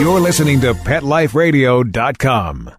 [0.00, 2.70] You're listening to PetLifeRadio.com.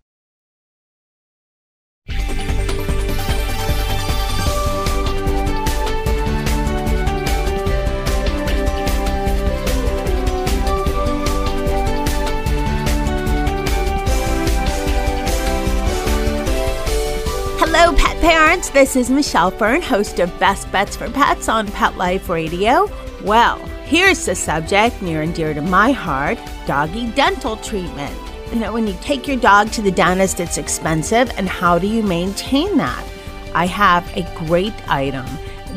[17.59, 18.71] Hello, pet parents.
[18.71, 22.89] This is Michelle Fern, host of Best Bets for Pets on Pet Life Radio.
[23.23, 23.59] Well,
[23.91, 28.18] here's the subject near and dear to my heart doggy dental treatment.
[28.54, 31.87] You know, when you take your dog to the dentist, it's expensive, and how do
[31.87, 33.05] you maintain that?
[33.54, 35.26] I have a great item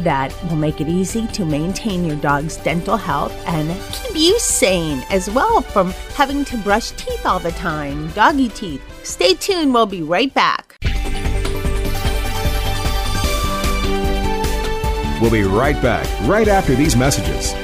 [0.04, 5.04] that will make it easy to maintain your dog's dental health and keep you sane
[5.10, 8.82] as well from having to brush teeth all the time, doggy teeth.
[9.04, 10.76] Stay tuned, we'll be right back.
[15.20, 17.63] We'll be right back, right after these messages.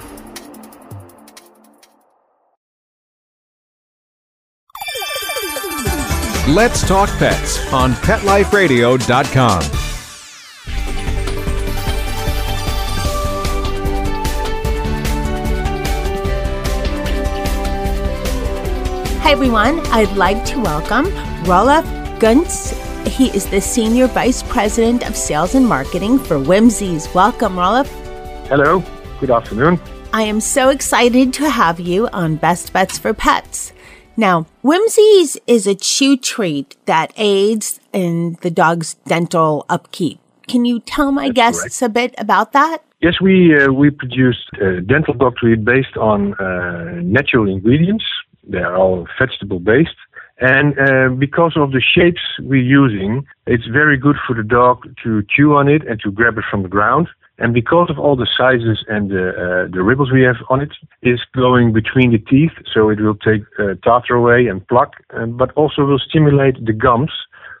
[6.51, 9.61] Let's Talk Pets on PetLifeRadio.com.
[19.21, 19.79] Hi, everyone.
[19.93, 21.05] I'd like to welcome
[21.45, 21.85] Rolf
[22.19, 22.73] Gunz.
[23.07, 27.13] He is the Senior Vice President of Sales and Marketing for Whimzees.
[27.15, 27.89] Welcome, Rolf.
[28.49, 28.83] Hello.
[29.21, 29.79] Good afternoon.
[30.11, 33.71] I am so excited to have you on Best Bets for Pets.
[34.17, 40.19] Now, Whimzees is a chew treat that aids in the dog's dental upkeep.
[40.47, 41.81] Can you tell my That's guests correct.
[41.81, 42.83] a bit about that?
[43.01, 48.03] Yes, we uh, we produced a dental dog treat based on uh, natural ingredients.
[48.47, 49.95] They are all vegetable based,
[50.39, 55.23] and uh, because of the shapes we're using, it's very good for the dog to
[55.33, 57.07] chew on it and to grab it from the ground.
[57.41, 60.73] And because of all the sizes and the uh, the ribbons we have on it,
[61.01, 65.25] it's going between the teeth, so it will take uh, tartar away and plaque, uh,
[65.25, 67.11] but also will stimulate the gums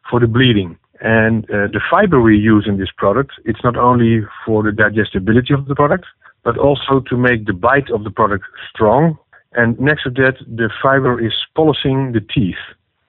[0.07, 0.77] for the bleeding.
[1.01, 5.51] And uh, the fiber we use in this product, it's not only for the digestibility
[5.51, 6.05] of the product,
[6.43, 9.17] but also to make the bite of the product strong.
[9.53, 12.63] And next to that, the fiber is polishing the teeth.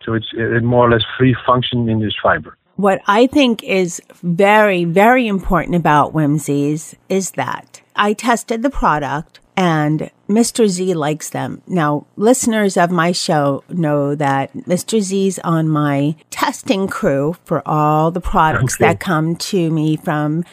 [0.05, 2.57] So it's uh, more or less free function in this fiber.
[2.83, 9.39] What I think is very, very important about Whimzees is that I tested the product
[9.57, 10.67] and Mr.
[10.67, 11.63] Z likes them.
[11.69, 15.01] Now, listeners of my show know that Mr.
[15.01, 18.87] Z's on my testing crew for all the products Okay.
[18.87, 20.45] that come to me from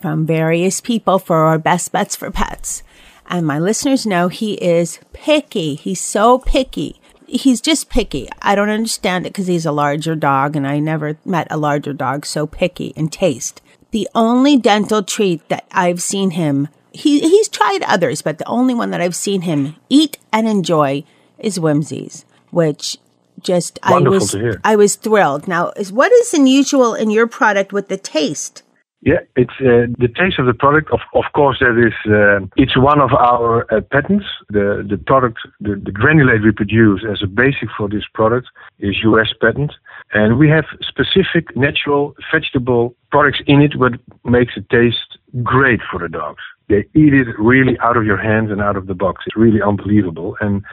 [0.00, 2.82] from various people for our best bets for pets.
[3.26, 5.74] And my listeners know he is picky.
[5.74, 6.98] He's so picky.
[7.34, 8.28] He's just picky.
[8.40, 11.92] I don't understand it because he's a larger dog, and I never met a larger
[11.92, 13.60] dog so picky in taste.
[13.90, 18.72] The only dental treat that I've seen him, he, he's tried others, but the only
[18.72, 21.02] one that I've seen him eat and enjoy
[21.38, 22.98] is Whimzees, which
[23.40, 24.60] just Wonderful I was to hear.
[24.64, 25.48] I was thrilled.
[25.48, 28.62] Now, is what is unusual in your product with the taste?
[29.04, 30.90] Yeah, it's uh, the taste of the product.
[30.90, 34.24] Of, of course, that is uh, it's one of our uh, patents.
[34.48, 38.48] The the product, the, the granulate we produce as a basic for this product
[38.78, 39.28] is U.S.
[39.42, 39.72] patent,
[40.14, 43.92] and we have specific natural vegetable products in it, what
[44.24, 46.42] makes it taste great for the dogs.
[46.70, 49.24] They eat it really out of your hands and out of the box.
[49.26, 50.64] It's really unbelievable, and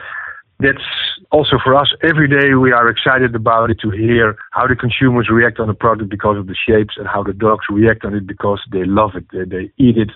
[0.62, 0.84] that's
[1.30, 5.28] also for us every day we are excited about it to hear how the consumers
[5.30, 8.26] react on the product because of the shapes and how the dogs react on it
[8.26, 9.24] because they love it.
[9.32, 10.10] They, they eat it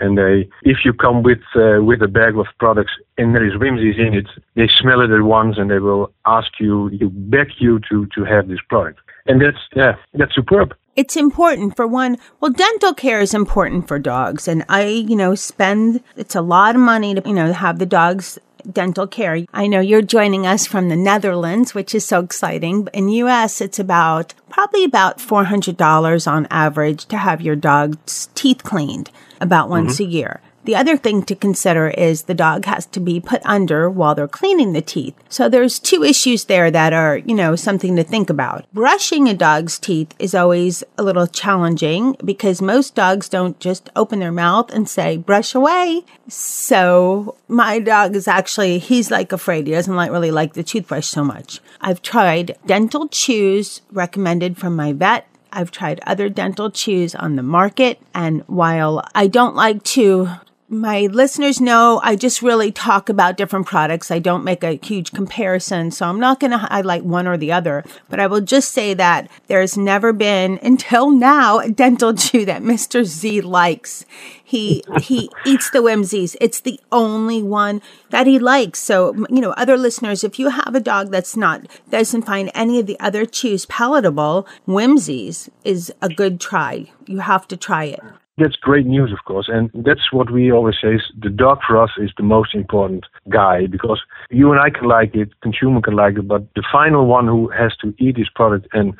[0.00, 3.54] and they if you come with uh, with a bag of products and there is
[3.54, 7.48] whimzees in it they smell it at once and they will ask you you beg
[7.58, 9.00] you to to have this product.
[9.26, 10.74] And that's yeah that's superb.
[10.96, 14.48] It's important for one well dental care is important for dogs.
[14.48, 17.86] And i you know spend it's a lot of money to you know have the
[17.86, 18.38] dogs
[18.70, 19.44] dental care.
[19.52, 22.88] I know you're joining us from the Netherlands, which is so exciting.
[22.92, 29.10] In US, it's about probably about $400 on average to have your dog's teeth cleaned
[29.40, 30.04] about once mm-hmm.
[30.04, 30.40] a year.
[30.64, 34.28] The other thing to consider is the dog has to be put under while they're
[34.28, 35.14] cleaning the teeth.
[35.28, 38.70] So there's two issues there that are, you know, something to think about.
[38.72, 44.18] Brushing a dog's teeth is always a little challenging because most dogs don't just open
[44.18, 46.04] their mouth and say, brush away.
[46.28, 49.66] So my dog is actually, he's like afraid.
[49.66, 51.60] He doesn't like really like the toothbrush so much.
[51.80, 57.42] I've tried dental chews recommended from my vet I've tried other dental chews on the
[57.42, 58.00] market.
[58.14, 60.30] And while I don't like to
[60.70, 64.12] my listeners know I just really talk about different products.
[64.12, 67.50] I don't make a huge comparison, so I'm not going to highlight one or the
[67.50, 72.44] other, but I will just say that there's never been until now a dental chew
[72.44, 73.04] that Mr.
[73.04, 74.06] Z likes.
[74.44, 76.36] He he eats the Whimzees.
[76.40, 78.78] It's the only one that he likes.
[78.78, 82.78] So, you know, other listeners, if you have a dog that's not doesn't find any
[82.78, 86.90] of the other chews palatable, Whimzees is a good try.
[87.06, 88.00] You have to try it
[88.40, 89.48] that's great news, of course.
[89.48, 93.04] And that's what we always say is the dog for us is the most important
[93.28, 94.00] guy because
[94.30, 97.48] you and I can like it, consumer can like it, but the final one who
[97.48, 98.94] has to eat this product and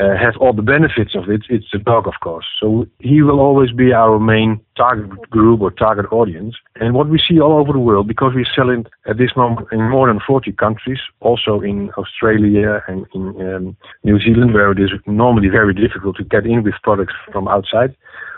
[0.00, 2.46] uh, have all the benefits of it, it's the dog, of course.
[2.58, 6.56] So he will always be our main target group or target audience.
[6.80, 9.88] And what we see all over the world, because we're selling at this moment in
[9.88, 14.90] more than 40 countries, also in Australia and in um, New Zealand, where it is
[15.06, 17.94] normally very difficult to get in with products from outside.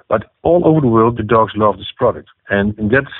[0.09, 2.29] But all over the world, the dogs love this product.
[2.49, 3.13] And, that's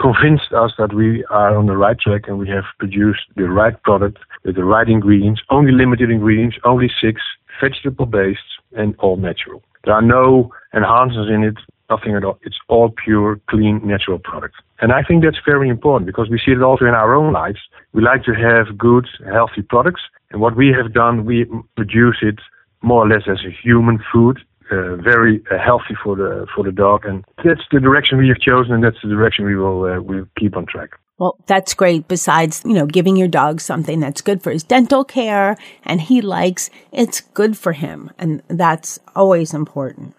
[0.00, 3.80] convinced us that we are on the right track and we have produced the right
[3.82, 7.20] product with the right ingredients, only limited ingredients, only six,
[7.60, 8.40] vegetable based
[8.72, 9.62] and all natural.
[9.84, 11.56] There are no enhancers in it,
[11.90, 12.38] nothing at all.
[12.42, 14.54] It's all pure, clean, natural product.
[14.80, 17.58] And I think that's very important because we see it also in our own lives.
[17.92, 20.00] We like to have good, healthy products.
[20.30, 21.46] And what we have done, we
[21.76, 22.38] produce it
[22.82, 24.40] more or less as a human food
[24.70, 28.40] uh, very uh, healthy for the for the dog, and that's the direction we have
[28.40, 30.90] chosen, and that's the direction we will uh, will keep on track.
[31.18, 32.08] Well, that's great.
[32.08, 36.22] Besides, you know, giving your dog something that's good for his dental care and he
[36.22, 40.14] likes, it's good for him, and that's always important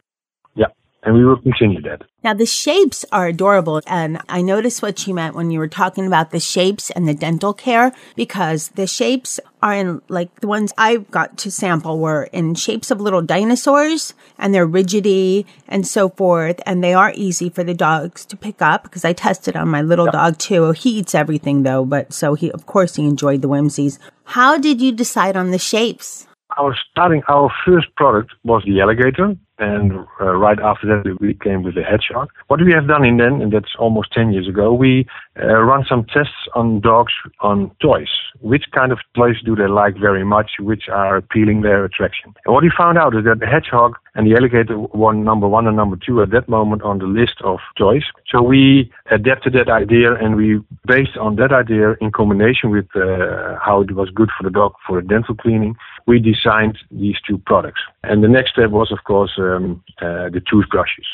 [1.04, 2.04] and we will continue that.
[2.24, 3.82] Now, the shapes are adorable.
[3.88, 7.14] And I noticed what you meant when you were talking about the shapes and the
[7.14, 12.24] dental care, because the shapes are in like the ones I got to sample were
[12.32, 16.60] in shapes of little dinosaurs and their rigidity and so forth.
[16.66, 19.82] And they are easy for the dogs to pick up because I tested on my
[19.82, 20.14] little yep.
[20.14, 20.72] dog too.
[20.72, 23.98] He eats everything though, but so he, of course, he enjoyed the whimzees.
[24.26, 26.28] How did you decide on the shapes?
[26.58, 31.64] Our starting, our first product was the alligator and uh, right after that we came
[31.64, 32.30] with the hedgehog.
[32.48, 35.06] What we have done in then, and that's almost 10 years ago, we
[35.40, 38.10] uh, run some tests on dogs on toys.
[38.40, 40.52] Which kind of toys do they like very much?
[40.60, 42.34] Which are appealing their attraction?
[42.46, 45.68] And what we found out is that the hedgehog and the alligator were number one
[45.68, 48.04] and number two at that moment on the list of toys.
[48.30, 53.56] So we adapted that idea and we based on that idea in combination with uh,
[53.64, 55.76] how it was good for the dog for the dental cleaning,
[56.08, 57.82] we designed these two products.
[58.04, 61.06] And the next step was, of course, um, uh, the toothbrushes.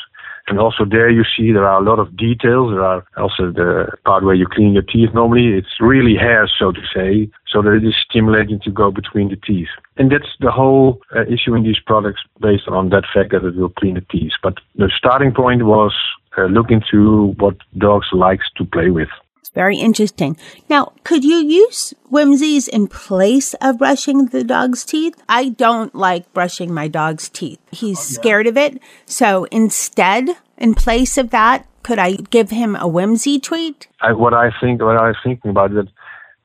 [0.48, 2.70] And also there you see there are a lot of details.
[2.70, 5.48] There are also the part where you clean your teeth normally.
[5.48, 9.36] It's really hair, so to say, so that it is stimulating to go between the
[9.36, 9.68] teeth.
[9.96, 13.56] And that's the whole uh, issue in these products based on that fact that it
[13.56, 14.32] will clean the teeth.
[14.42, 15.94] But the starting point was
[16.36, 19.08] uh, look into what dogs likes to play with.
[19.54, 20.36] Very interesting.
[20.68, 25.20] Now, could you use Whimzees in place of brushing the dog's teeth?
[25.28, 27.58] I don't like brushing my dog's teeth.
[27.70, 28.20] He's oh, yeah.
[28.20, 28.80] scared of it.
[29.06, 33.88] So instead, in place of that, could I give him a Whimsy treat?
[34.00, 35.88] I, what I think, what I was thinking about that,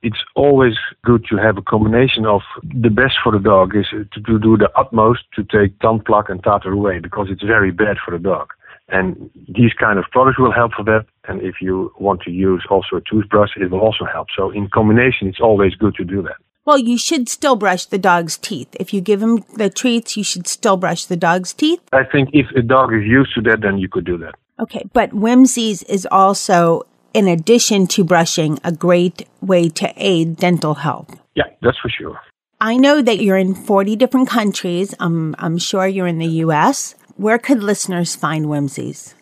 [0.02, 0.74] it's always
[1.04, 4.58] good to have a combination of the best for the dog is to, to do
[4.58, 8.24] the utmost to take tongue tandplak and tartar away because it's very bad for the
[8.24, 8.54] dog.
[8.90, 11.06] And these kind of products will help for that.
[11.28, 14.28] And if you want to use also a toothbrush, it will also help.
[14.36, 16.36] So in combination, it's always good to do that.
[16.66, 18.70] Well, you should still brush the dog's teeth.
[18.80, 21.82] If you give him the treats, you should still brush the dog's teeth.
[21.92, 24.36] I think if a dog is used to that, then you could do that.
[24.60, 30.76] Okay, but Whimzees is also, in addition to brushing, a great way to aid dental
[30.76, 31.20] health.
[31.36, 32.20] Yeah, that's for sure.
[32.62, 34.96] I know that you're in 40 different countries.
[35.02, 36.96] I'm, I'm sure you're in the U.S.
[37.18, 39.16] Where could listeners find Whimzees?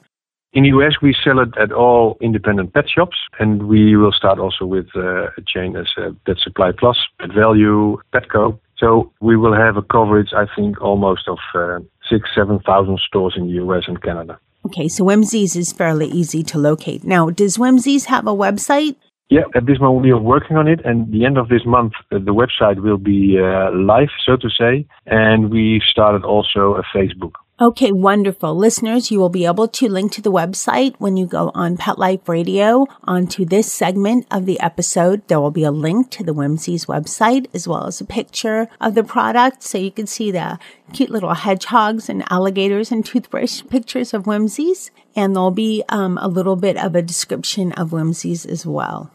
[0.53, 4.37] In the US, we sell it at all independent pet shops, and we will start
[4.37, 8.59] also with uh, a chain as uh, Pet Supply Plus, Pet Valu, Petco.
[8.77, 11.79] So we will have a coverage, I think, almost of uh,
[12.09, 14.39] six, seven thousand stores in the US and Canada.
[14.65, 17.05] Okay, so Whimzees is fairly easy to locate.
[17.05, 18.97] Now, does Whimzees have a website?
[19.29, 21.93] Yeah, at this moment we are working on it, and the end of this month
[22.11, 26.83] uh, the website will be uh, live, so to say, and we've started also a
[26.93, 27.35] Facebook.
[27.61, 28.55] Okay, wonderful.
[28.55, 31.99] Listeners, you will be able to link to the website when you go on Pet
[31.99, 35.21] Life Radio onto this segment of the episode.
[35.27, 38.95] There will be a link to the Whimzees website as well as a picture of
[38.95, 40.57] the product so you can see the
[40.91, 44.89] cute little hedgehogs and alligators and toothbrush pictures of Whimzees.
[45.15, 49.11] And there'll be um, a little bit of a description of Whimzees as well.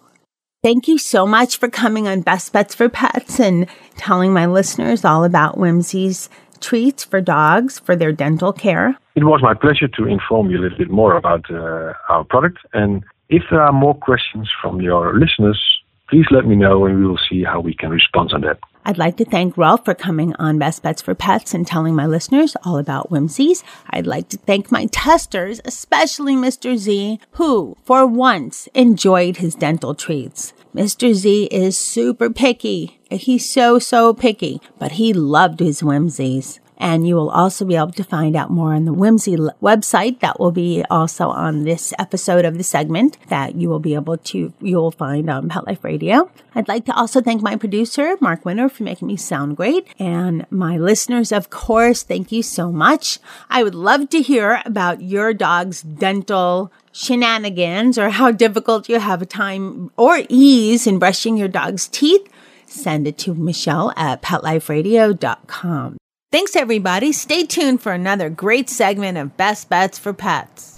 [0.63, 5.05] Thank you so much for coming on Best Bets for Pets and telling my listeners
[5.05, 6.29] all about Whimzees
[6.61, 8.97] treats for dogs for their dental care.
[9.15, 12.59] It was my pleasure to inform you a little bit more about uh, our product.
[12.73, 15.61] And if there are more questions from your listeners,
[16.09, 18.59] please let me know and we will see how we can respond on that.
[18.85, 22.07] I'd like to thank Ralph for coming on Best Bets for Pets and telling my
[22.07, 23.65] listeners all about Whimzees.
[23.91, 26.77] I'd like to thank my testers, especially Mr.
[26.77, 30.53] Z, who, for once, enjoyed his dental treats.
[30.77, 31.15] Mr.
[31.15, 33.01] Z is super picky.
[33.11, 36.59] He's so, so picky, but he loved his Whimzees.
[36.77, 40.21] And you will also be able to find out more on the Whimsy website.
[40.21, 44.19] That will be also on this episode of the segment that you will be able
[44.19, 46.31] to, you will find on Pet Life Radio.
[46.55, 49.89] I'd like to also thank my producer, Mark Winter, for making me sound great.
[49.99, 53.19] And my listeners, of course, thank you so much.
[53.49, 59.21] I would love to hear about your dog's dental shenanigans or how difficult you have
[59.21, 62.27] a time or ease in brushing your dog's teeth.
[62.67, 65.99] Send it to Michelle at petliferadio.com.
[66.33, 67.13] Thanks, everybody.
[67.13, 70.75] Stay tuned for another great segment of Best Bets for Pets.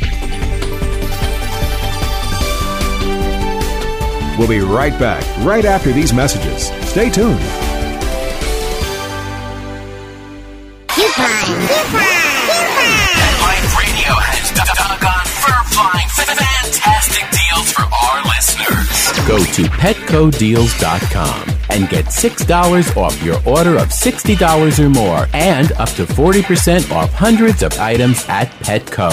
[4.38, 6.66] We'll be right back right after these messages.
[6.88, 7.40] Stay tuned.
[10.88, 12.17] Coupon, coupon,
[15.78, 19.28] fur-flying fantastic deals for our listeners.
[19.28, 25.88] Go to petcodeals.com and get $6 off your order of $60 or more and up
[25.90, 29.10] to 40% off hundreds of items at Petco.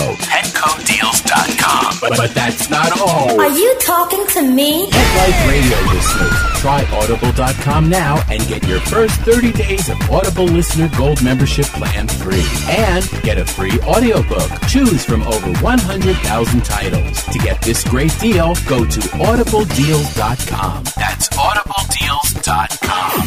[0.65, 1.97] Petcodeals.com.
[2.01, 3.39] But, but that's not all.
[3.39, 4.89] Are you talking to me?
[4.89, 10.45] Pet Life Radio listeners, try audible.com now and get your first 30 days of Audible
[10.45, 12.43] Listener Gold membership plan free.
[12.67, 14.49] And get a free audiobook.
[14.67, 17.23] Choose from over 100,000 titles.
[17.25, 20.83] To get this great deal, go to audibledeals.com.
[20.95, 23.21] That's audibledeals.com.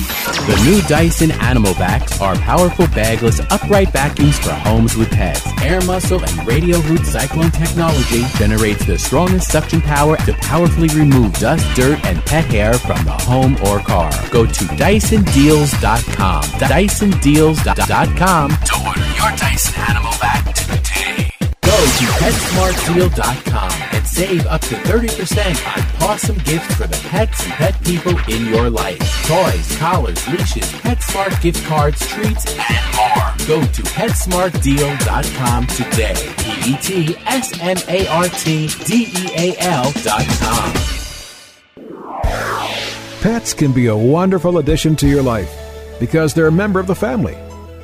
[0.49, 5.47] The new Dyson Animal Vacs are powerful bagless upright vacuums for homes with pets.
[5.63, 11.33] Air muscle and radial root cyclone technology generates the strongest suction power to powerfully remove
[11.35, 14.11] dust, dirt, and pet hair from the home or car.
[14.31, 16.43] Go to DysonDeals.com.
[16.43, 21.28] DysonDeals.com To order your Dyson Animal Vac today.
[21.79, 25.79] Go to PetSmartDeal.com and save up to 30% on
[26.11, 28.99] awesome gifts for the pets and pet people in your life.
[29.29, 33.33] Toys, collars, leashes, PetSmart gift cards, treats, and more.
[33.47, 36.17] Go to PetSmartDeal.com today.
[36.39, 37.13] P-E-T-S-M-A-R-T-D-E-A-L
[40.03, 40.73] dot com.
[43.21, 45.57] Pets can be a wonderful addition to your life
[46.01, 47.39] because they're a member of the family.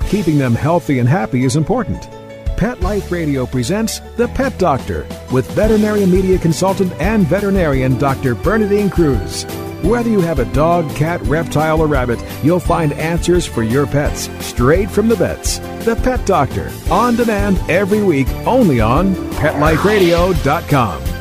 [0.08, 2.08] Keeping them healthy and happy is important.
[2.56, 8.34] Pet Life Radio presents The Pet Doctor with veterinary media consultant and veterinarian Dr.
[8.34, 9.44] Bernadine Cruz.
[9.82, 14.30] Whether you have a dog, cat, reptile, or rabbit, you'll find answers for your pets
[14.44, 15.58] straight from the vets.
[15.84, 21.13] The Pet Doctor, on demand every week, only on PetLifeRadio.com.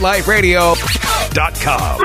[0.00, 2.00] PetLifeRadio.com.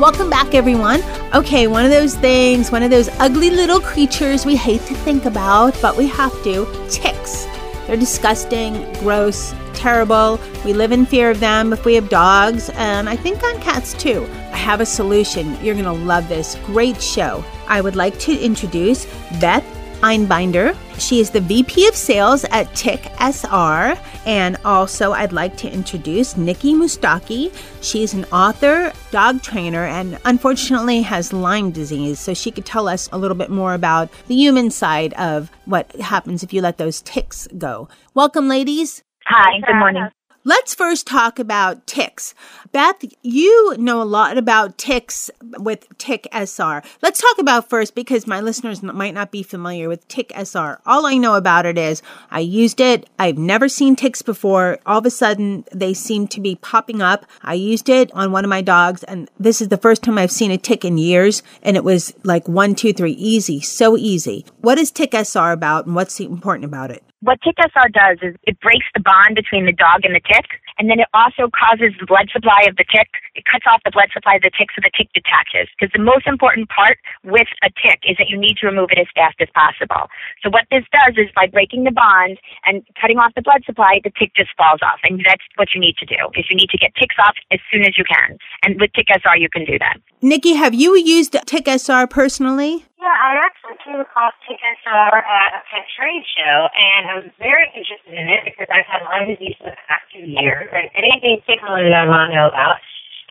[0.00, 1.00] Welcome back, everyone.
[1.34, 5.24] Okay, one of those things, one of those ugly little creatures we hate to think
[5.24, 7.46] about, but we have to ticks.
[7.86, 9.54] They're disgusting, gross,
[9.84, 10.40] terrible.
[10.64, 13.92] We live in fear of them if we have dogs, and I think on cats
[13.92, 14.26] too.
[14.50, 15.62] I have a solution.
[15.62, 16.56] You're going to love this.
[16.64, 17.44] Great show.
[17.68, 19.04] I would like to introduce
[19.42, 19.62] Beth
[20.00, 20.74] Einbinder.
[20.98, 24.00] She is the VP of Sales at Tick SR.
[24.24, 27.52] And also, I'd like to introduce Nikki Moustaki.
[27.82, 32.18] She's an author, dog trainer, and unfortunately has Lyme disease.
[32.18, 35.94] So she could tell us a little bit more about the human side of what
[35.96, 37.86] happens if you let those ticks go.
[38.14, 39.02] Welcome, ladies.
[39.26, 40.08] Hi, good morning.
[40.46, 42.34] Let's first talk about ticks.
[42.72, 46.82] Beth, you know a lot about ticks with Tick SR.
[47.00, 50.78] Let's talk about first because my listeners might not be familiar with Tick SR.
[50.84, 53.08] All I know about it is I used it.
[53.18, 54.78] I've never seen ticks before.
[54.84, 57.24] All of a sudden, they seem to be popping up.
[57.40, 60.30] I used it on one of my dogs, and this is the first time I've
[60.30, 61.42] seen a tick in years.
[61.62, 64.44] And it was like one, two, three, easy, so easy.
[64.60, 67.02] What is Tick SR about, and what's important about it?
[67.24, 70.60] What Tick SR does is it breaks the bond between the dog and the tick,
[70.76, 73.08] and then it also causes the blood supply of the tick.
[73.32, 75.72] It cuts off the blood supply of the tick so the tick detaches.
[75.72, 79.00] Because the most important part with a tick is that you need to remove it
[79.00, 80.12] as fast as possible.
[80.44, 82.36] So what this does is by breaking the bond
[82.68, 85.00] and cutting off the blood supply, the tick just falls off.
[85.00, 87.60] And that's what you need to do, is you need to get ticks off as
[87.72, 88.36] soon as you can.
[88.66, 89.96] And with Tick SR, you can do that.
[90.24, 92.80] Nikki, have you used Tick SR personally?
[92.96, 97.28] Yeah, I actually came across Tick SR at a pet trade show, and I was
[97.36, 100.88] very interested in it because I've had Lyme disease for the past two years, and
[100.96, 102.80] anything tickling that I want to know about.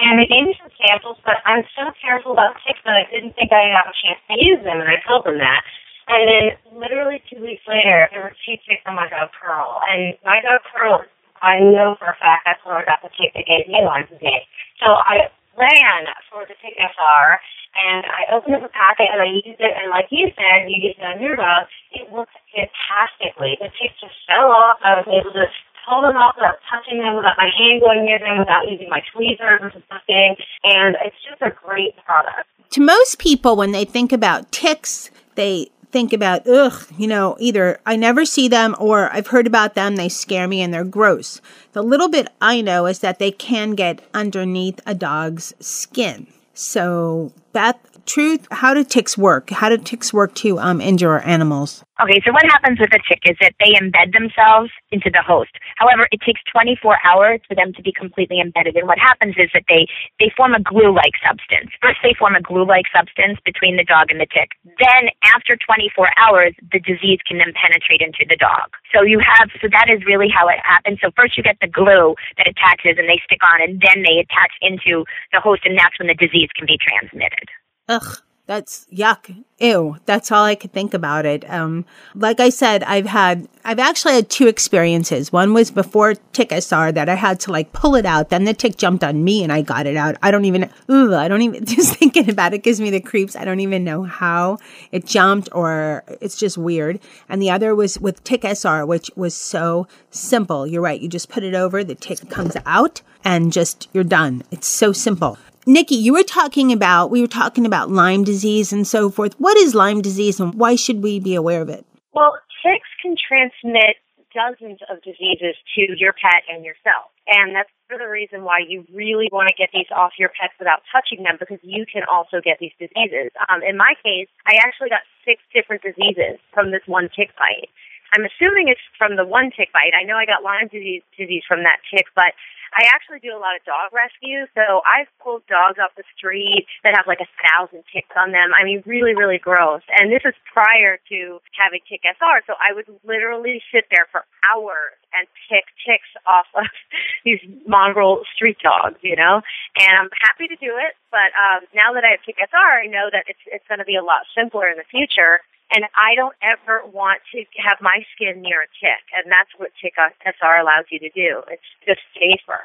[0.06, 3.34] And they gave me some samples, but I'm so careful about ticks that I didn't
[3.34, 5.66] think I had a chance to use them, and I told them that.
[6.14, 6.46] And then
[6.78, 10.62] literally two weeks later, there were two ticks on my dog Pearl, and my dog
[10.70, 11.10] Pearl,
[11.42, 14.06] I know for a fact that's where I got the tick that gave me Lyme
[14.14, 14.46] disease.
[14.78, 17.26] So I ran for the SR,
[17.74, 20.78] and I opened up a packet and I used it, and like you said, you
[20.78, 21.66] used it on your dog.
[21.92, 23.58] It worked fantastically.
[23.58, 24.78] The ticks just fell off.
[24.86, 25.46] I was able to
[25.88, 29.02] pull them off without touching them, without my hand going near them, without using my
[29.14, 30.36] tweezers or something.
[30.64, 32.48] And it's just a great product.
[32.72, 37.80] To most people, when they think about ticks, they think about, ugh, you know, either
[37.86, 41.40] I never see them or I've heard about them, they scare me and they're gross.
[41.72, 46.28] The little bit I know is that they can get underneath a dog's skin.
[46.56, 49.50] So, Beth, truth, how do ticks work?
[49.50, 51.84] How do ticks work to um, injure animals?
[52.02, 55.54] Okay, so what happens with a tick is that they embed themselves into the host.
[55.78, 58.76] However, it takes 24 hours for them to be completely embedded.
[58.76, 59.86] And what happens is that they,
[60.20, 61.70] they form a glue-like substance.
[61.82, 64.58] First, they form a glue-like substance between the dog and the tick.
[64.82, 68.74] Then, after 24 hours, the disease can then penetrate into the dog.
[68.90, 70.98] So you have, so that is really how it happens.
[71.00, 74.18] So first you get the glue that attaches and they stick on and then they
[74.18, 77.54] attach into the host and that's when the disease can be transmitted.
[77.90, 79.44] Ugh, that's yuck.
[79.60, 79.98] Ew.
[80.06, 81.50] That's all I could think about it.
[81.50, 85.32] Um, like I said, I've had, I've actually had two experiences.
[85.32, 88.30] One was before Tick SR that I had to like pull it out.
[88.30, 90.18] Then the tick jumped on me and I got it out.
[90.22, 93.38] I don't even, ugh, I don't even, just thinking about it gives me the creeps.
[93.38, 94.58] I don't even know how
[94.92, 97.00] it jumped or it's just weird.
[97.30, 100.68] And the other was with Tick SR, which was so simple.
[100.68, 101.00] You're right.
[101.00, 104.44] You just put it over, the tick comes out and just, you're done.
[104.52, 105.38] It's so simple.
[105.66, 109.34] Nikki, you were talking about, we were talking about Lyme disease and so forth.
[109.40, 111.86] What is Lyme disease and why should we be aware of it?
[112.14, 113.98] Well, ticks can transmit
[114.34, 117.14] dozens of diseases to your pet and yourself.
[117.28, 120.82] And that's the reason why you really want to get these off your pets without
[120.92, 123.32] touching them because you can also get these diseases.
[123.48, 127.70] Um, in my case, I actually got six different diseases from this one tick bite.
[128.14, 129.98] I'm assuming it's from the one tick bite.
[129.98, 132.38] I know I got Lyme disease, disease from that tick, but
[132.74, 136.66] I actually do a lot of dog rescue, so I've pulled dogs off the street
[136.82, 138.50] that have like a thousand ticks on them.
[138.58, 139.86] I mean, really, really gross.
[139.94, 144.26] And this is prior to having Tick SR, so I would literally sit there for
[144.50, 146.66] hours and pick ticks off of
[147.26, 149.46] these mongrel street dogs, you know.
[149.78, 152.90] And I'm happy to do it, but um, now that I have Tick SR, I
[152.90, 155.46] know that it's it's going to be a lot simpler in the future.
[155.74, 159.04] And I don't ever want to have my skin near a tick.
[159.18, 161.42] And that's what Tick uh, SR allows you to do.
[161.50, 162.62] It's just safer.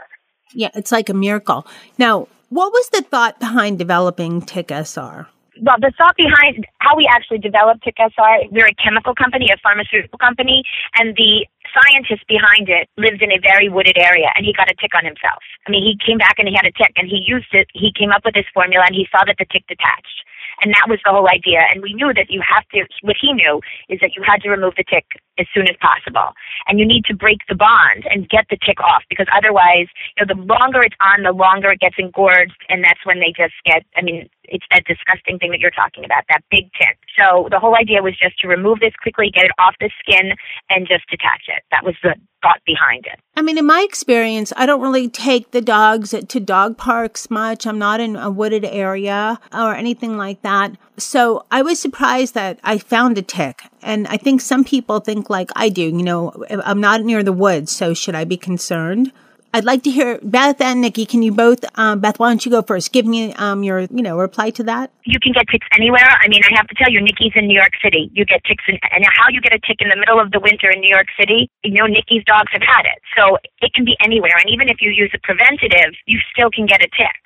[0.53, 1.67] Yeah, it's like a miracle.
[1.97, 5.27] Now, what was the thought behind developing Tick SR?
[5.63, 9.59] well, the thought behind how we actually developed Tick SR, we're a chemical company, a
[9.59, 10.63] pharmaceutical company,
[10.99, 14.77] and the scientist behind it lived in a very wooded area and he got a
[14.81, 15.43] tick on himself.
[15.67, 17.93] I mean, he came back and he had a tick and he used it, he
[17.93, 20.25] came up with this formula and he saw that the tick detached.
[20.61, 21.63] And that was the whole idea.
[21.71, 24.51] And we knew that you have to, what he knew is that you had to
[24.51, 25.07] remove the tick
[25.39, 26.35] as soon as possible.
[26.67, 30.27] And you need to break the bond and get the tick off because otherwise, you
[30.27, 32.59] know, the longer it's on, the longer it gets engorged.
[32.69, 36.05] And that's when they just get, I mean, it's that disgusting thing that you're talking
[36.05, 36.99] about, that big tick.
[37.15, 40.33] So the whole idea was just to remove this quickly, get it off the skin,
[40.71, 41.63] and just detach it.
[41.71, 43.19] That was the thought behind it.
[43.37, 47.67] I mean, in my experience, I don't really take the dogs to dog parks much.
[47.67, 50.77] I'm not in a wooded area or anything like that.
[50.97, 53.63] So I was surprised that I found a tick.
[53.83, 57.33] And I think some people think like I do, you know, I'm not near the
[57.33, 59.13] woods, so should I be concerned?
[59.55, 61.07] I'd like to hear Beth and Nikki.
[61.07, 62.93] Can you both, um, Beth, why don't you go first?
[62.93, 64.91] Give me um, your, you know, reply to that.
[65.05, 66.05] You can get ticks anywhere.
[66.21, 68.11] I mean, I have to tell you, Nikki's in New York City.
[68.13, 70.41] You get ticks, in, and how you get a tick in the middle of the
[70.41, 73.01] winter in New York City, you know, Nikki's dogs have had it.
[73.17, 74.37] So it can be anywhere.
[74.37, 77.21] And even if you use a preventative, you still can get a tick.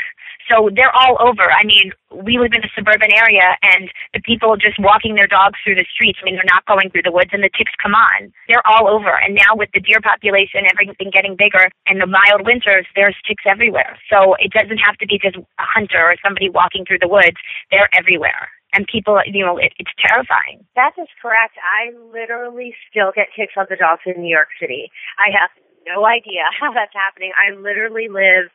[0.48, 1.50] So they're all over.
[1.50, 5.58] I mean, we live in a suburban area and the people just walking their dogs
[5.64, 7.94] through the streets, I mean, they're not going through the woods and the ticks come
[7.94, 8.32] on.
[8.48, 9.12] They're all over.
[9.16, 13.44] And now with the deer population, everything getting bigger and the mild winters, there's ticks
[13.46, 13.98] everywhere.
[14.10, 17.38] So it doesn't have to be just a hunter or somebody walking through the woods.
[17.70, 18.48] They're everywhere.
[18.72, 20.64] And people, you know, it, it's terrifying.
[20.76, 21.60] That is correct.
[21.60, 24.88] I literally still get ticks on the dogs in New York City.
[25.20, 25.50] I have
[25.86, 27.32] no idea how that's happening.
[27.36, 28.48] I literally live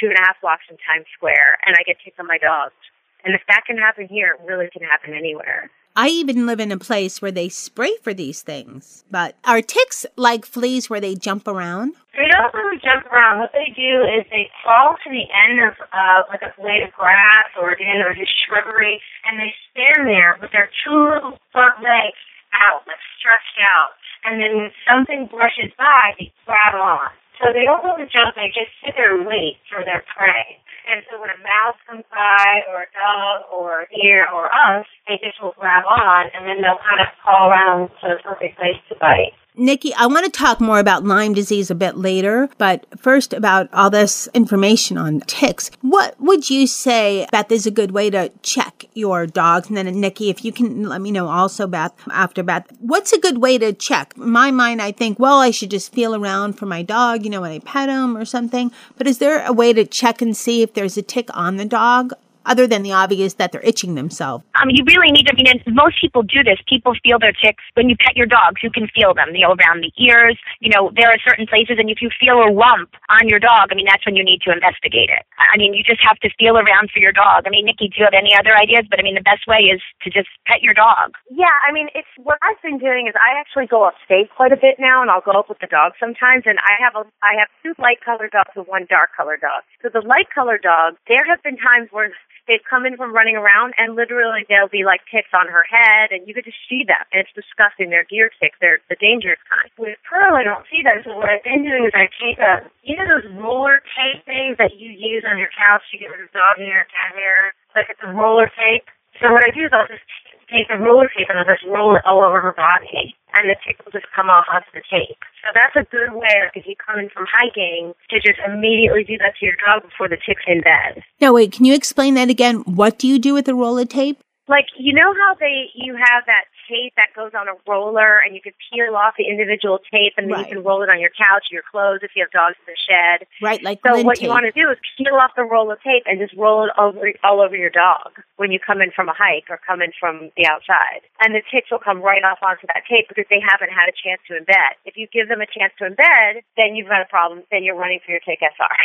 [0.00, 2.76] two and a half blocks from Times Square, and I get ticks on my dogs.
[3.24, 5.70] And if that can happen here, it really can happen anywhere.
[5.94, 9.04] I even live in a place where they spray for these things.
[9.10, 11.92] But are ticks like fleas where they jump around?
[12.16, 13.40] They don't really jump around.
[13.40, 16.92] What they do is they crawl to the end of uh, like a blade of
[16.96, 21.76] grass or again or just shrubbery, and they stand there with their two little front
[21.84, 22.20] legs
[22.56, 23.92] out, like stretched out.
[24.24, 27.12] And then when something brushes by, they grab on.
[27.40, 30.58] So they don't really jump, they just sit there and wait for their prey.
[30.90, 34.86] And so when a mouse comes by, or a dog, or a deer, or us,
[35.06, 38.58] they just will grab on, and then they'll kind of crawl around to the perfect
[38.58, 39.34] place to bite.
[39.54, 43.68] Nikki, I want to talk more about Lyme disease a bit later, but first about
[43.74, 45.70] all this information on ticks.
[45.82, 49.68] What would you say, Beth, is a good way to check your dogs?
[49.68, 53.20] And then Nikki, if you can let me know also, Beth, after Beth, what's a
[53.20, 54.14] good way to check?
[54.16, 57.28] In my mind, I think, well, I should just feel around for my dog, you
[57.28, 58.72] know, when I pet him or something.
[58.96, 61.66] But is there a way to check and see if there's a tick on the
[61.66, 62.14] dog?
[62.46, 64.44] Other than the obvious that they're itching themselves.
[64.60, 66.58] Um, you really need to, I mean, and most people do this.
[66.68, 67.62] People feel their ticks.
[67.74, 70.38] When you pet your dogs, you can feel them, you know, around the ears.
[70.60, 73.70] You know, there are certain places, and if you feel a lump on your dog,
[73.70, 75.24] I mean, that's when you need to investigate it.
[75.38, 77.44] I mean, you just have to feel around for your dog.
[77.46, 78.86] I mean, Nikki, do you have any other ideas?
[78.88, 81.14] But I mean, the best way is to just pet your dog.
[81.30, 84.60] Yeah, I mean, it's what I've been doing is I actually go upstate quite a
[84.60, 86.44] bit now, and I'll go up with the dog sometimes.
[86.46, 89.62] And I have a I have two light colored dogs and one dark colored dog.
[89.82, 92.10] So the light colored dog, there have been times where
[92.46, 96.10] they've come in from running around, and literally there'll be like ticks on her head,
[96.10, 97.90] and you could just see them, and it's disgusting.
[97.90, 98.58] They're deer ticks.
[98.60, 99.70] They're the dangerous kind.
[99.78, 101.02] With Pearl, I don't see that.
[101.04, 104.58] So what I've been doing is I take a you know those roller tape things
[104.58, 107.88] that you use on your couch to get rid of dog hair, cat hair, like
[107.90, 108.86] it's a roller tape.
[109.20, 110.04] So what I do is I'll just
[110.50, 113.56] take the roller tape and I'll just roll it all over her body, and the
[113.62, 115.20] tick will just come off onto the tape.
[115.42, 119.02] So that's a good way, like if you come in from hiking, to just immediately
[119.02, 121.02] do that to your dog before the tick's in bed.
[121.20, 122.62] Now, wait, can you explain that again?
[122.62, 124.22] What do you do with the of tape?
[124.48, 128.32] Like you know how they you have that tape that goes on a roller and
[128.34, 130.48] you can peel off the individual tape and then Right.
[130.48, 132.72] you can roll it on your couch, or your clothes if you have dogs in
[132.72, 133.28] the shed.
[133.44, 134.24] Right, like So what tape.
[134.24, 136.72] you want to do is peel off the roll of tape and just roll it
[136.80, 139.92] over all over your dog when you come in from a hike or come in
[140.00, 141.04] from the outside.
[141.20, 143.94] And the ticks will come right off onto that tape because they haven't had a
[143.94, 144.80] chance to embed.
[144.88, 147.42] If you give them a chance to embed, then you've got a problem.
[147.50, 148.76] Then you're running for your tick SR.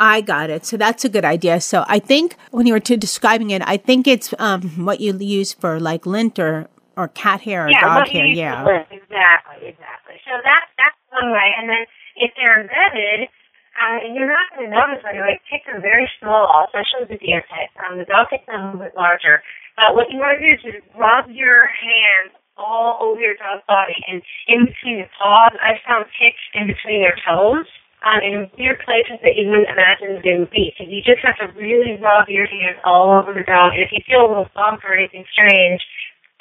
[0.00, 0.64] I got it.
[0.64, 1.60] So that's a good idea.
[1.60, 5.52] So I think when you were describing it, I think it's um, what you use
[5.52, 6.68] for like lint or,
[6.98, 8.26] or cat hair or yeah, dog hair.
[8.26, 8.66] Yeah.
[8.90, 10.18] Exactly, exactly.
[10.26, 11.54] So that that's one way.
[11.54, 11.86] And then
[12.18, 13.30] if they're embedded,
[13.78, 15.38] uh, you're not going to notice right away.
[15.46, 17.70] Ticks are very small, especially the deer tick.
[17.78, 19.46] Um, the dog ticks are a little bit larger.
[19.78, 23.62] But what you want to do is just rub your hands all over your dog's
[23.70, 24.18] body and
[24.50, 25.54] in between the paws.
[25.62, 27.70] I found ticks in between their toes.
[27.98, 30.70] Um, in weird places that you wouldn't imagine they would be.
[30.78, 33.74] So you just have to really rub your hands all over the dog.
[33.74, 35.82] And if you feel a little bump or anything strange,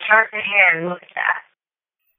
[0.09, 1.41] turn your hand and look at that.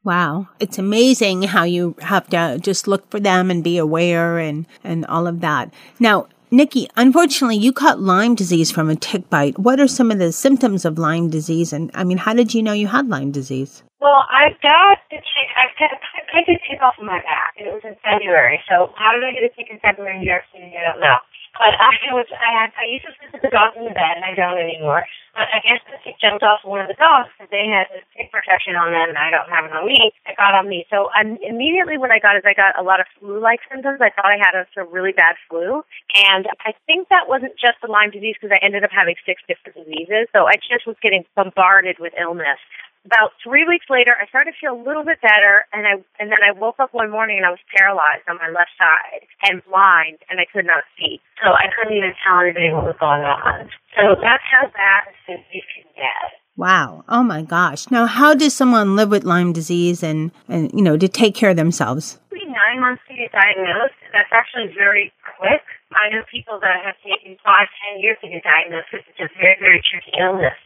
[0.05, 0.49] Wow.
[0.61, 5.05] It's amazing how you have to just look for them and be aware and, and
[5.07, 5.73] all of that.
[6.01, 9.59] Now, Nikki, unfortunately, you caught Lyme disease from a tick bite.
[9.59, 11.75] What are some of the symptoms of Lyme disease?
[11.75, 13.83] And I mean, how did you know you had Lyme disease?
[14.01, 15.49] Well, I got the tick.
[15.59, 18.63] I got I got the tick off of my back, and it was in February.
[18.71, 20.73] So how did I get a tick in February in New York City?
[20.73, 21.19] I don't know.
[21.59, 24.15] But I was I had I used to sleep with the dogs in the bed,
[24.15, 25.03] and I don't anymore.
[25.35, 28.03] But I guess the tick jumped off one of the dogs because they had the
[28.15, 30.15] tick protection on them, and I don't have it on me.
[30.27, 30.87] It got on me.
[30.87, 33.99] So um, immediately what I got is I got a lot of flu-like symptoms.
[33.99, 35.83] I thought I had a, of really bad flu,
[36.15, 39.43] and I think that wasn't just the Lyme disease because I ended up having six
[39.51, 40.31] different diseases.
[40.31, 42.63] So I just was getting bombarded with illness
[43.09, 46.29] about three weeks later, I started to feel a little bit better, and I and
[46.29, 49.65] then I woke up one morning and I was paralyzed on my left side and
[49.65, 51.25] blind, and I could not see.
[51.41, 53.73] So I couldn't even tell anybody what was going on.
[53.97, 56.37] So that's how bad disease can get.
[56.59, 57.07] Wow.
[57.09, 57.89] Oh my gosh.
[57.89, 61.51] Now, how does someone live with Lyme disease and, and, you know, to take care
[61.51, 62.19] of themselves?
[62.35, 63.95] Nine months to get diagnosed.
[64.11, 65.63] That's actually very quick.
[65.95, 69.57] I know people that have taken five, ten years to get diagnosed it's a very,
[69.63, 70.59] very tricky illness.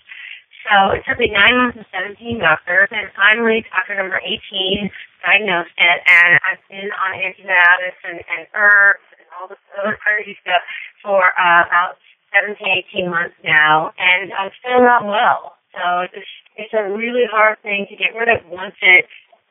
[0.69, 4.91] So it took me nine months and 17 doctors, and finally, doctor number 18
[5.23, 10.39] diagnosed it, and I've been on antibiotics and, and herbs and all this other crazy
[10.43, 10.63] stuff
[11.03, 11.99] for uh, about
[12.31, 15.59] seven to 18 months now, and I'm still not well.
[15.75, 19.07] So it's, it's a really hard thing to get rid of once it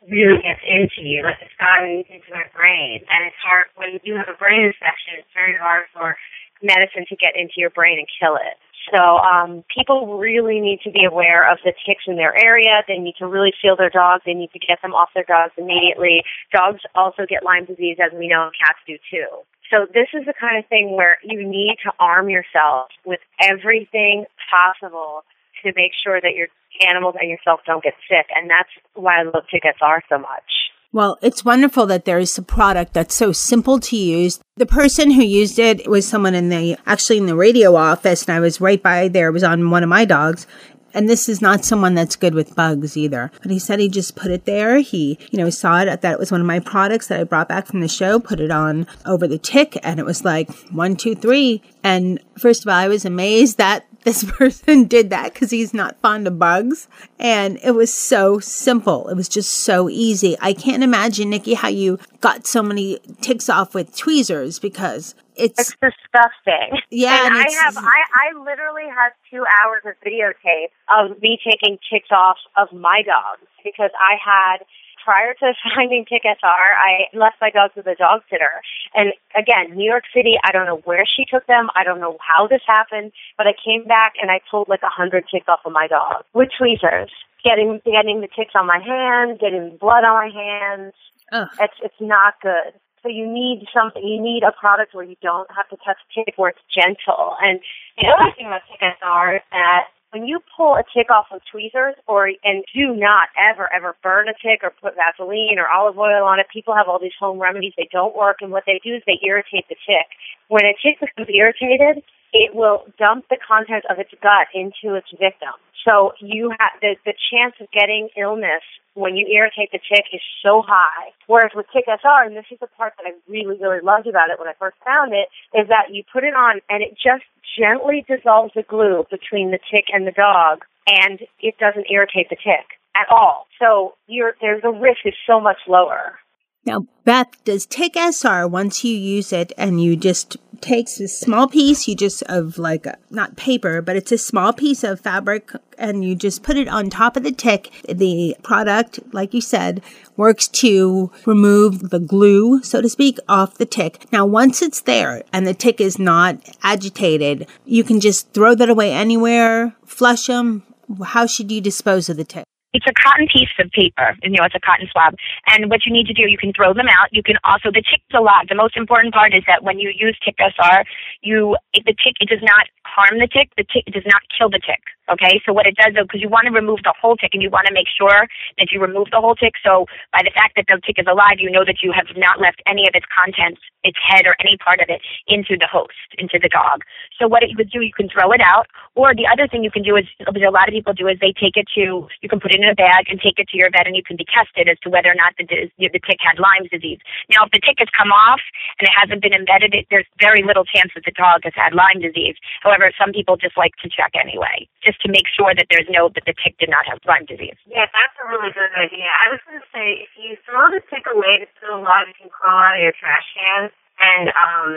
[0.10, 3.06] really gets into you, like it's gotten into my brain.
[3.06, 6.18] And it's hard, when you have a brain infection, it's very hard for
[6.62, 8.58] medicine to get into your brain and kill it.
[8.90, 12.84] So um, people really need to be aware of the ticks in their area.
[12.88, 14.24] They need to really feel their dogs.
[14.26, 16.24] They need to get them off their dogs immediately.
[16.52, 19.28] Dogs also get Lyme disease, as we know, cats do too.
[19.70, 24.26] So this is the kind of thing where you need to arm yourself with everything
[24.50, 25.24] possible
[25.64, 26.48] to make sure that your
[26.86, 28.28] animals and yourself don't get sick.
[28.36, 30.61] And that's why I love Tick SR so much.
[30.94, 34.42] Well, it's wonderful that there is a product that's so simple to use.
[34.58, 38.36] The person who used it was someone in the, actually in the radio office, and
[38.36, 39.30] I was right by there.
[39.30, 40.46] It was on one of my dogs.
[40.94, 43.32] And this is not someone that's good with bugs either.
[43.42, 44.80] But he said he just put it there.
[44.80, 47.48] He, you know, saw it that it was one of my products that I brought
[47.48, 50.98] back from the show, put it on over the tick, and it was like one,
[50.98, 51.62] two, three.
[51.86, 56.00] And first of all, I was amazed that this person did that because he's not
[56.02, 56.88] fond of bugs.
[57.20, 59.08] And it was so simple.
[59.10, 60.36] It was just so easy.
[60.42, 65.60] I can't imagine, Nikki, how you got so many ticks off with tweezers because it's,
[65.60, 66.80] it's disgusting.
[66.90, 71.40] Yeah, and, and I have I, I literally have two hours of videotape of me
[71.44, 74.66] taking ticks off of my dogs because I had
[75.04, 78.62] prior to finding Tick SR, I left my dogs with a dog sitter.
[78.96, 81.70] And again, New York City, I don't know where she took them.
[81.76, 84.90] I don't know how this happened, but I came back and I pulled like a
[84.90, 87.12] hundred ticks off of my dog with tweezers,
[87.44, 90.94] getting getting the ticks on my hands, getting blood on my hands.
[91.32, 91.48] Ugh.
[91.60, 92.74] It's it's not good.
[93.04, 94.06] So you need something.
[94.06, 97.36] You need a product where you don't have to touch tick, where it's gentle.
[97.42, 97.60] And
[97.98, 101.42] the other thing about Tick SR is that when you pull a tick off with
[101.50, 105.98] tweezers or and do not ever ever burn a tick or put vaseline or olive
[105.98, 107.74] oil on it people have all these home remedies.
[107.78, 110.08] They don't work and what they do is they irritate the tick.
[110.48, 115.08] When a tick becomes irritated it will dump the contents of its gut into its
[115.12, 115.56] victim.
[115.88, 120.22] So you have the the chance of getting illness when you irritate the tick is
[120.44, 121.12] so high.
[121.28, 124.30] Whereas with Tick SR, and this is the part that I really, really loved about
[124.30, 127.24] it when I first found it, is that you put it on and it just
[127.58, 132.36] gently dissolves the glue between the tick and the dog, and it doesn't irritate the
[132.36, 133.48] tick at all.
[133.60, 136.20] So your there's the risk is so much lower.
[136.64, 141.48] Now, Beth, does Tick SR, once you use it and you just takes a small
[141.48, 145.52] piece, you just of like, a, not paper, but it's a small piece of fabric
[145.80, 147.72] and you just put it on top of the tick.
[147.90, 149.82] The product, like you said,
[150.16, 154.06] works to remove the glue, so to speak, off the tick.
[154.12, 158.70] Now, once it's there and the tick is not agitated, you can just throw that
[158.70, 160.62] away anywhere, flush them.
[161.04, 162.46] How should you dispose of the tick?
[162.74, 165.16] It's a cotton piece of paper, you know, it's a cotton swab.
[165.48, 167.10] And what you need to do, you can throw them out.
[167.12, 168.48] You can also, the tick's a lot.
[168.48, 170.84] The most important part is that when you use Tick SR,
[171.22, 173.50] you, the tick, it does not harm the tick.
[173.56, 174.84] The tick does not kill the tick.
[175.12, 177.44] Okay, so what it does though, because you want to remove the whole tick and
[177.44, 178.28] you want to make sure
[178.58, 179.60] that you remove the whole tick.
[179.60, 179.84] So
[180.16, 182.64] by the fact that the tick is alive, you know that you have not left
[182.64, 186.40] any of its contents, its head or any part of it into the host, into
[186.40, 186.88] the dog.
[187.20, 188.72] So what it would do, you can throw it out.
[188.96, 191.20] Or the other thing you can do is, what a lot of people do is
[191.20, 193.60] they take it to, you can put it in a bag and take it to
[193.60, 195.44] your vet and you can be tested as to whether or not the,
[195.76, 197.04] the tick had Lyme disease.
[197.28, 198.40] Now, if the tick has come off
[198.80, 201.76] and it hasn't been embedded, it, there's very little chance that the dog has had
[201.76, 202.40] Lyme disease.
[202.64, 206.10] However, some people just like to check anyway, just to make sure that there's no
[206.18, 207.58] that the tick did not have Lyme disease.
[207.70, 209.06] Yeah, that's a really good idea.
[209.06, 212.18] I was going to say if you throw the tick away that's still alive, it
[212.18, 213.70] can crawl out of your trash can
[214.02, 214.70] and um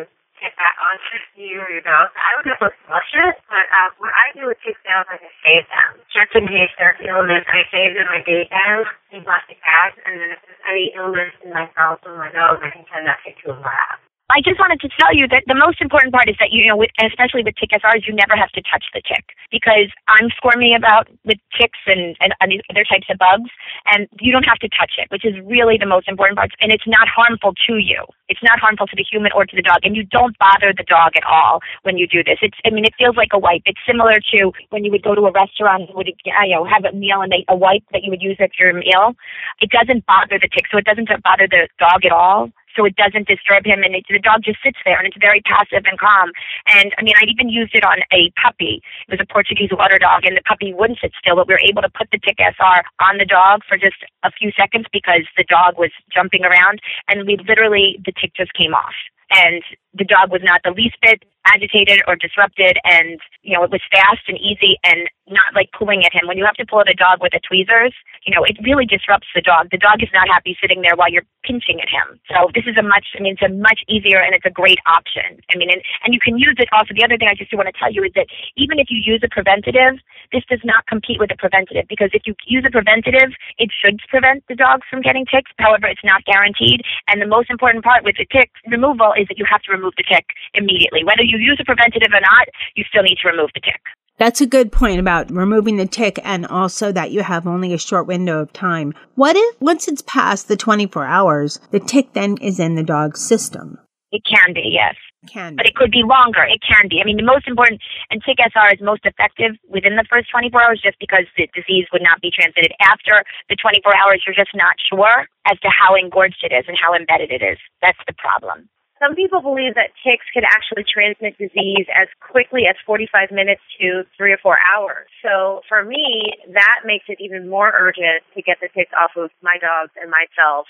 [0.45, 2.13] get back onto you or your dog.
[2.13, 5.33] I would never flush it, but uh, what I do with tick nails is I
[5.41, 7.49] save them just in case there's illness.
[7.49, 11.33] I save them my day bags in plastic bags, and then if there's any illness
[11.41, 14.04] in myself or my dog, I can send that tick to a lab.
[14.35, 16.75] I just wanted to tell you that the most important part is that you know,
[16.75, 20.75] with, especially with tick SRs, you never have to touch the tick because I'm squirmy
[20.75, 23.47] about with ticks and, and other types of bugs,
[23.87, 26.51] and you don't have to touch it, which is really the most important part.
[26.59, 28.03] And it's not harmful to you.
[28.27, 30.83] It's not harmful to the human or to the dog, and you don't bother the
[30.83, 32.43] dog at all when you do this.
[32.43, 33.63] It's, I mean, it feels like a wipe.
[33.71, 36.83] It's similar to when you would go to a restaurant and would, you know, have
[36.83, 39.15] a meal and they, a wipe that you would use at your meal.
[39.63, 42.97] It doesn't bother the tick, so it doesn't bother the dog at all so it
[42.97, 43.83] doesn't disturb him.
[43.83, 46.33] And it, the dog just sits there and it's very passive and calm.
[46.69, 48.83] And i mean i even used it on a puppy.
[49.09, 51.69] It was a portuguese water dog and the puppy wouldn't sit still but we were
[51.69, 55.27] able to put the tick sr on the dog for just a few seconds because
[55.37, 58.95] the dog was jumping around and we literally the tick just came off.
[59.31, 59.63] And
[59.95, 63.85] the dog was not the least bit agitated or disrupted and you know it was
[63.93, 66.29] fast and easy and not like pulling at him.
[66.29, 67.93] When you have to pull at a dog with the tweezers
[68.25, 69.69] you know it really disrupts the dog.
[69.71, 72.19] The dog is not happy sitting there while you're pinching at him.
[72.29, 74.81] So this is a much i mean it's a much easier and it's a great
[74.89, 75.41] option.
[75.53, 77.69] I mean and, and you can use it also the other thing i just want
[77.69, 78.27] to tell you is that
[78.57, 80.01] even if you use a preventative
[80.33, 84.01] this does not compete with a preventative because if you use a preventative it should
[84.09, 85.53] prevent the dogs from getting ticks.
[85.61, 86.81] However it's not guaranteed
[87.13, 89.84] and the most important part with the tick removal is that you have to remove
[89.97, 93.51] the tick immediately whether you use a preventative or not, you still need to remove
[93.55, 93.81] the tick.
[94.17, 97.79] That's a good point about removing the tick and also that you have only a
[97.79, 98.95] short window of time.
[99.17, 103.21] What if once it's past the 24 hours, the tick then is in the dog's
[103.21, 103.79] system?
[104.13, 104.95] It can be, yes.
[105.27, 106.45] Can but it could be longer.
[106.45, 107.01] It can be.
[107.01, 110.63] I mean, the most important, and Tick SR is most effective within the first 24
[110.63, 112.77] hours just because the disease would not be transmitted.
[112.79, 116.77] After the 24 hours, you're just not sure as to how engorged it is and
[116.77, 117.57] how embedded it is.
[117.81, 118.69] That's the problem.
[119.05, 124.05] Some people believe that ticks can actually transmit disease as quickly as 45 minutes to
[124.17, 125.05] three or four hours.
[125.21, 129.29] So for me, that makes it even more urgent to get the ticks off of
[129.43, 130.65] my dogs and myself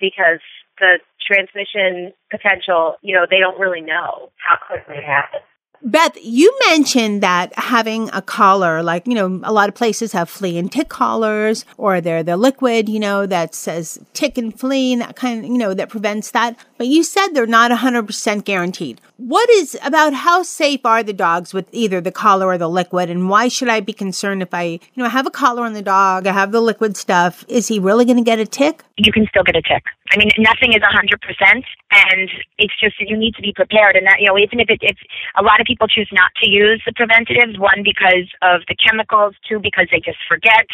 [0.00, 0.44] because
[0.78, 5.48] the transmission potential, you know, they don't really know how quickly it happens.
[5.82, 10.28] Beth, you mentioned that having a collar, like, you know, a lot of places have
[10.28, 14.94] flea and tick collars, or they're the liquid, you know, that says tick and flea
[14.94, 16.58] and that kind of, you know, that prevents that.
[16.78, 19.00] But you said they're not 100% guaranteed.
[19.18, 23.10] What is about how safe are the dogs with either the collar or the liquid?
[23.10, 25.82] And why should I be concerned if I, you know, have a collar on the
[25.82, 27.44] dog, I have the liquid stuff?
[27.48, 28.84] Is he really going to get a tick?
[28.96, 29.84] You can still get a tick.
[30.10, 33.94] I mean, nothing is 100%, and it's just that you need to be prepared.
[33.94, 35.00] And that, you know, even if it, it's
[35.36, 39.36] a lot of people choose not to use the preventatives, one, because of the chemicals,
[39.44, 40.64] two, because they just forget.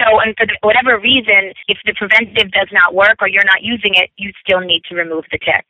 [0.00, 3.60] So, and for the, whatever reason, if the preventative does not work or you're not
[3.60, 5.68] using it, you still need to remove the tick.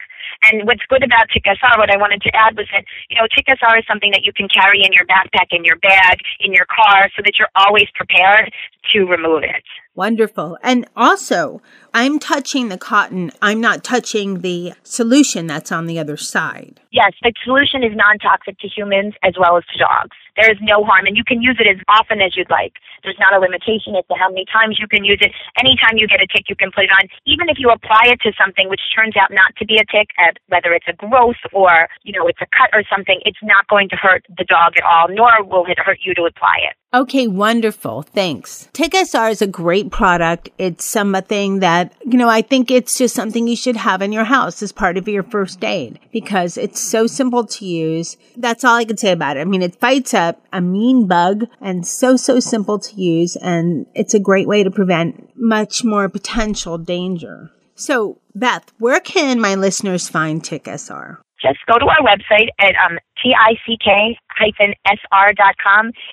[0.50, 3.78] And what's good about SR, what I wanted to add was that, you know, SR
[3.78, 7.08] is something that you can carry in your backpack, in your bag, in your car,
[7.16, 8.52] so that you're always prepared
[8.92, 9.64] to remove it.
[9.94, 10.56] Wonderful.
[10.62, 11.60] And also,
[11.92, 13.32] I'm touching the cotton.
[13.42, 16.80] I'm not touching the solution that's on the other side.
[16.92, 20.16] Yes, the solution is non toxic to humans as well as to dogs.
[20.38, 22.78] There is no harm, and you can use it as often as you'd like.
[23.02, 25.34] There's not a limitation as to how many times you can use it.
[25.58, 27.10] Anytime you get a tick, you can put it on.
[27.26, 30.14] Even if you apply it to something which turns out not to be a tick,
[30.22, 33.66] uh, whether it's a growth or, you know, it's a cut or something, it's not
[33.66, 36.78] going to hurt the dog at all, nor will it hurt you to apply it.
[36.94, 38.00] Okay, wonderful.
[38.00, 38.66] Thanks.
[38.72, 40.48] Tick SR is a great product.
[40.56, 44.24] It's something that, you know, I think it's just something you should have in your
[44.24, 48.16] house as part of your first aid because it's so simple to use.
[48.38, 49.40] That's all I can say about it.
[49.40, 53.36] I mean, it fights up a mean bug and so, so simple to use.
[53.36, 57.50] And it's a great way to prevent much more potential danger.
[57.74, 61.20] So, Beth, where can my listeners find Tick SR?
[61.40, 64.20] Just go to our website at um, tick-sr.com.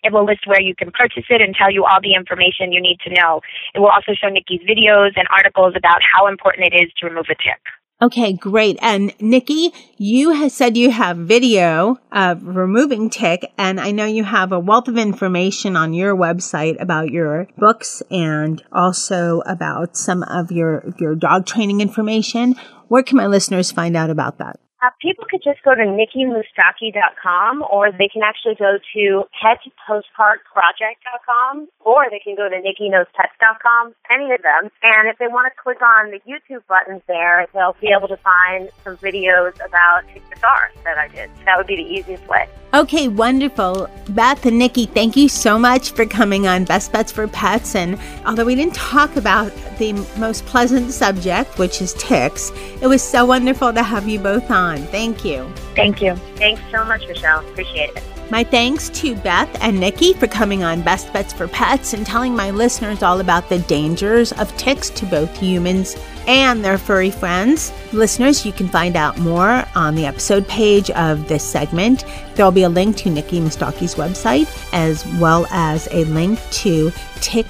[0.04, 2.82] It will list where you can purchase it and tell you all the information you
[2.82, 3.42] need to know.
[3.74, 7.26] It will also show Nikki's videos and articles about how important it is to remove
[7.30, 7.62] a tick.
[8.02, 8.78] Okay, great.
[8.82, 14.26] And Nikki, you have said you have video of removing tick, and I know you
[14.26, 20.24] have a wealth of information on your website about your books and also about some
[20.24, 22.56] of your your dog training information.
[22.90, 24.60] Where can my listeners find out about that?
[24.86, 32.06] Uh, people could just go to nikkimoustaki.com or they can actually go to petpostcardproject.com or
[32.12, 34.70] they can go to nikkiknowspets.com, any of them.
[34.84, 38.18] And if they want to click on the YouTube buttons there, they'll be able to
[38.18, 41.32] find some videos about guitar that I did.
[41.46, 42.48] That would be the easiest way.
[42.76, 43.90] Okay, wonderful.
[44.10, 47.74] Beth and Nikki, thank you so much for coming on Best Bets for Pets.
[47.74, 53.02] And although we didn't talk about the most pleasant subject, which is ticks, it was
[53.02, 54.80] so wonderful to have you both on.
[54.88, 55.50] Thank you.
[55.74, 56.18] Thank you.
[56.36, 57.40] Thanks so much, Michelle.
[57.48, 58.15] Appreciate it.
[58.32, 62.36] My thanks to Beth and Nikki for coming on Best Bets for Pets and telling
[62.36, 65.96] my listeners all about the dangers of ticks to both humans
[66.28, 67.72] and their furry friends.
[67.94, 72.04] Listeners, you can find out more on the episode page of this segment.
[72.34, 76.92] There will be a link to Nikki Moustaki's website as well as a link to
[77.18, 77.46] Tick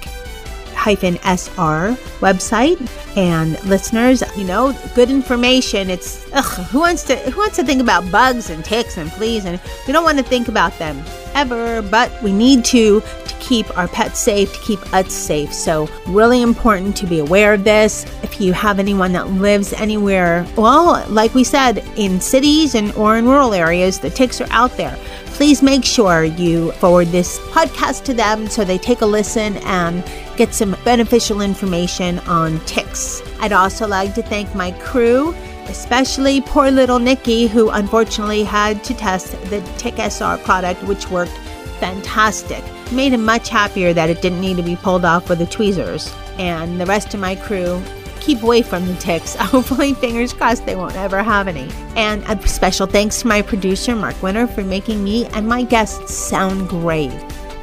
[0.94, 2.80] SR website.
[3.18, 5.90] And listeners, you know, good information.
[5.90, 9.46] It's ugh, who wants to who wants to think about bugs and ticks and fleas
[9.46, 13.78] and we don't want to think about them ever, but we need to to keep
[13.78, 15.54] our pets safe, to keep us safe.
[15.54, 18.06] So really important to be aware of this.
[18.24, 23.18] If you have anyone that lives anywhere, well, like we said, in cities and or
[23.18, 24.98] in rural areas, the ticks are out there
[25.36, 30.02] please make sure you forward this podcast to them so they take a listen and
[30.38, 33.22] get some beneficial information on ticks.
[33.40, 35.34] I'd also like to thank my crew
[35.68, 41.36] especially poor little Nikki, who unfortunately had to test the Tick SR product, which worked
[41.80, 42.64] fantastic.
[42.92, 46.14] Made him much happier that it didn't need to be pulled off with the tweezers.
[46.38, 47.82] And the rest of my crew
[48.20, 49.36] keep away from the ticks.
[49.40, 51.70] Hopefully, fingers crossed, they won't ever have any.
[51.96, 56.14] And a special thanks to my producer, Mark Winter, for making me and my guests
[56.14, 57.12] sound great.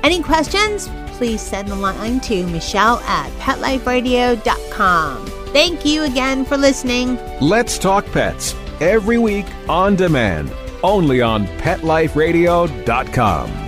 [0.03, 0.89] Any questions?
[1.23, 5.27] Please send the line to Michelle at PetLifeRadio.com.
[5.53, 7.16] Thank you again for listening.
[7.41, 10.53] Let's Talk Pets every week on demand,
[10.83, 13.62] only on PetLifeRadio.com.